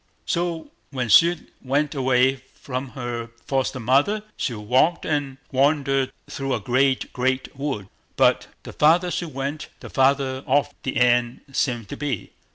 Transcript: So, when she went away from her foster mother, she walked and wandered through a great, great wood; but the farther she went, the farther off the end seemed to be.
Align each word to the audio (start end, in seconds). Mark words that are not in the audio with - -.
So, 0.25 0.71
when 0.89 1.09
she 1.09 1.35
went 1.63 1.93
away 1.93 2.37
from 2.55 2.93
her 2.97 3.29
foster 3.45 3.79
mother, 3.79 4.23
she 4.35 4.55
walked 4.55 5.05
and 5.05 5.37
wandered 5.51 6.11
through 6.27 6.55
a 6.55 6.59
great, 6.59 7.13
great 7.13 7.55
wood; 7.55 7.87
but 8.15 8.47
the 8.63 8.73
farther 8.73 9.11
she 9.11 9.25
went, 9.25 9.69
the 9.79 9.91
farther 9.91 10.43
off 10.47 10.73
the 10.81 10.97
end 10.97 11.41
seemed 11.51 11.87
to 11.89 11.97
be. 11.97 12.31